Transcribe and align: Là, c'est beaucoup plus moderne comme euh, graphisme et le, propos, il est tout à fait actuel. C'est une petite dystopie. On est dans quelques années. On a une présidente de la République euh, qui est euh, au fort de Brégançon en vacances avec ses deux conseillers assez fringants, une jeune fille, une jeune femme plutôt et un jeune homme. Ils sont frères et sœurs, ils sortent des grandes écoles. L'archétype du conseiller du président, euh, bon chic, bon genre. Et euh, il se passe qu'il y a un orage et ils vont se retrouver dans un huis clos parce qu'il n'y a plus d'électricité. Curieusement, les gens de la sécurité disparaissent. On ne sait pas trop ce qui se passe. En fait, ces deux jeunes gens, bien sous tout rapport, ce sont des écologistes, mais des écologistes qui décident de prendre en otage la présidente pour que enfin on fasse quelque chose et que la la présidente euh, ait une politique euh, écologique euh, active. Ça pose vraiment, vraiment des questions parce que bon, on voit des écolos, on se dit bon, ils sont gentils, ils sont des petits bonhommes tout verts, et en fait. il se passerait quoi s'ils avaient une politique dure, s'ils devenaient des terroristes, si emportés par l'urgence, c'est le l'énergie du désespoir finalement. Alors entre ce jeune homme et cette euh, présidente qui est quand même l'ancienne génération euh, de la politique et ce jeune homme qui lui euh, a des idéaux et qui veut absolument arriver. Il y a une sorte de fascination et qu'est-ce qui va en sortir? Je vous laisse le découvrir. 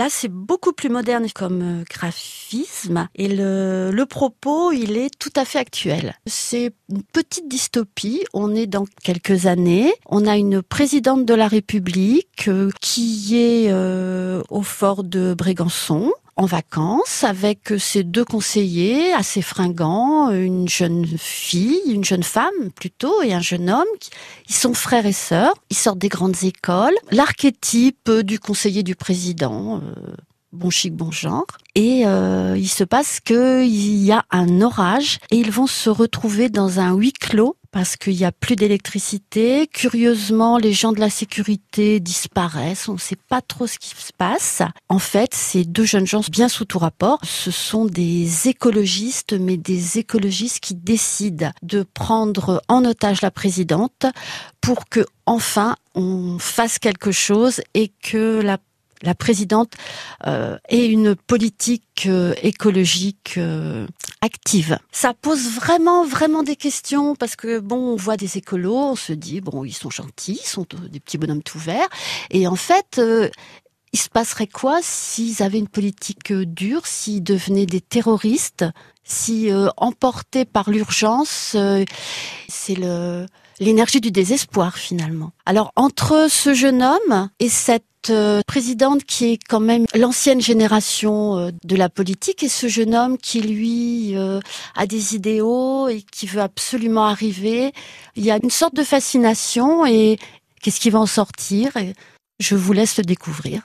Là, 0.00 0.06
c'est 0.08 0.32
beaucoup 0.32 0.72
plus 0.72 0.88
moderne 0.88 1.26
comme 1.34 1.60
euh, 1.60 1.84
graphisme 1.86 3.06
et 3.14 3.28
le, 3.28 4.04
propos, 4.08 4.72
il 4.72 4.96
est 4.96 5.10
tout 5.18 5.32
à 5.36 5.44
fait 5.44 5.58
actuel. 5.58 6.14
C'est 6.24 6.72
une 6.88 7.02
petite 7.02 7.48
dystopie. 7.48 8.24
On 8.32 8.54
est 8.54 8.66
dans 8.66 8.86
quelques 9.02 9.44
années. 9.44 9.92
On 10.06 10.26
a 10.26 10.38
une 10.38 10.62
présidente 10.62 11.26
de 11.26 11.34
la 11.34 11.48
République 11.48 12.48
euh, 12.48 12.70
qui 12.80 13.36
est 13.36 13.66
euh, 13.70 14.42
au 14.48 14.62
fort 14.62 15.04
de 15.04 15.34
Brégançon 15.34 16.14
en 16.36 16.46
vacances 16.46 17.24
avec 17.24 17.72
ses 17.78 18.02
deux 18.02 18.24
conseillers 18.24 19.12
assez 19.12 19.42
fringants, 19.42 20.30
une 20.30 20.68
jeune 20.68 21.06
fille, 21.06 21.80
une 21.86 22.04
jeune 22.04 22.22
femme 22.22 22.70
plutôt 22.74 23.22
et 23.22 23.32
un 23.32 23.40
jeune 23.40 23.70
homme. 23.70 23.84
Ils 24.48 24.54
sont 24.54 24.74
frères 24.74 25.06
et 25.06 25.12
sœurs, 25.12 25.54
ils 25.70 25.76
sortent 25.76 25.98
des 25.98 26.08
grandes 26.08 26.42
écoles. 26.42 26.94
L'archétype 27.10 28.10
du 28.10 28.38
conseiller 28.38 28.82
du 28.82 28.94
président, 28.94 29.76
euh, 29.78 30.14
bon 30.52 30.70
chic, 30.70 30.94
bon 30.94 31.10
genre. 31.10 31.46
Et 31.74 32.06
euh, 32.06 32.56
il 32.56 32.68
se 32.68 32.84
passe 32.84 33.20
qu'il 33.20 33.66
y 33.66 34.12
a 34.12 34.24
un 34.30 34.60
orage 34.60 35.18
et 35.30 35.36
ils 35.36 35.50
vont 35.50 35.66
se 35.66 35.90
retrouver 35.90 36.48
dans 36.48 36.80
un 36.80 36.94
huis 36.94 37.12
clos 37.12 37.56
parce 37.72 37.96
qu'il 37.96 38.16
n'y 38.16 38.24
a 38.24 38.32
plus 38.32 38.56
d'électricité. 38.56 39.66
Curieusement, 39.66 40.58
les 40.58 40.72
gens 40.72 40.92
de 40.92 41.00
la 41.00 41.10
sécurité 41.10 42.00
disparaissent. 42.00 42.88
On 42.88 42.94
ne 42.94 42.98
sait 42.98 43.18
pas 43.28 43.40
trop 43.40 43.66
ce 43.66 43.78
qui 43.78 43.90
se 43.90 44.12
passe. 44.12 44.62
En 44.88 44.98
fait, 44.98 45.34
ces 45.34 45.64
deux 45.64 45.84
jeunes 45.84 46.06
gens, 46.06 46.22
bien 46.30 46.48
sous 46.48 46.64
tout 46.64 46.78
rapport, 46.78 47.18
ce 47.22 47.50
sont 47.50 47.84
des 47.84 48.48
écologistes, 48.48 49.34
mais 49.34 49.56
des 49.56 49.98
écologistes 49.98 50.60
qui 50.60 50.74
décident 50.74 51.52
de 51.62 51.82
prendre 51.82 52.62
en 52.68 52.84
otage 52.84 53.22
la 53.22 53.30
présidente 53.30 54.06
pour 54.60 54.88
que 54.88 55.04
enfin 55.26 55.76
on 55.94 56.38
fasse 56.38 56.78
quelque 56.78 57.12
chose 57.12 57.60
et 57.74 57.92
que 58.02 58.40
la 58.40 58.58
la 59.02 59.14
présidente 59.14 59.74
euh, 60.26 60.58
ait 60.68 60.86
une 60.86 61.14
politique 61.14 62.06
euh, 62.06 62.34
écologique 62.42 63.34
euh, 63.38 63.86
active. 64.20 64.78
Ça 64.92 65.14
pose 65.14 65.50
vraiment, 65.50 66.04
vraiment 66.04 66.42
des 66.42 66.56
questions 66.56 67.14
parce 67.14 67.36
que 67.36 67.58
bon, 67.58 67.92
on 67.92 67.96
voit 67.96 68.16
des 68.16 68.38
écolos, 68.38 68.76
on 68.76 68.96
se 68.96 69.12
dit 69.12 69.40
bon, 69.40 69.64
ils 69.64 69.72
sont 69.72 69.90
gentils, 69.90 70.40
ils 70.42 70.48
sont 70.48 70.66
des 70.90 71.00
petits 71.00 71.18
bonhommes 71.18 71.42
tout 71.42 71.58
verts, 71.58 71.88
et 72.30 72.46
en 72.46 72.56
fait. 72.56 73.00
il 73.92 73.98
se 73.98 74.08
passerait 74.08 74.46
quoi 74.46 74.78
s'ils 74.82 75.42
avaient 75.42 75.58
une 75.58 75.66
politique 75.66 76.32
dure, 76.32 76.86
s'ils 76.86 77.24
devenaient 77.24 77.66
des 77.66 77.80
terroristes, 77.80 78.64
si 79.02 79.50
emportés 79.76 80.44
par 80.44 80.70
l'urgence, 80.70 81.56
c'est 82.48 82.74
le 82.76 83.26
l'énergie 83.60 84.00
du 84.00 84.10
désespoir 84.10 84.76
finalement. 84.76 85.32
Alors 85.46 85.72
entre 85.76 86.26
ce 86.28 86.54
jeune 86.54 86.82
homme 86.82 87.30
et 87.38 87.48
cette 87.48 87.84
euh, 88.08 88.40
présidente 88.46 89.04
qui 89.04 89.32
est 89.32 89.38
quand 89.46 89.60
même 89.60 89.84
l'ancienne 89.94 90.40
génération 90.40 91.36
euh, 91.36 91.50
de 91.64 91.76
la 91.76 91.90
politique 91.90 92.42
et 92.42 92.48
ce 92.48 92.66
jeune 92.66 92.94
homme 92.94 93.18
qui 93.18 93.42
lui 93.42 94.16
euh, 94.16 94.40
a 94.74 94.86
des 94.86 95.14
idéaux 95.14 95.86
et 95.88 96.00
qui 96.00 96.26
veut 96.26 96.40
absolument 96.40 97.04
arriver. 97.04 97.72
Il 98.16 98.24
y 98.24 98.30
a 98.30 98.38
une 98.42 98.48
sorte 98.48 98.74
de 98.74 98.84
fascination 98.84 99.84
et 99.84 100.18
qu'est-ce 100.62 100.80
qui 100.80 100.88
va 100.88 100.98
en 100.98 101.06
sortir? 101.06 101.72
Je 102.38 102.54
vous 102.54 102.72
laisse 102.72 102.96
le 102.96 103.04
découvrir. 103.04 103.58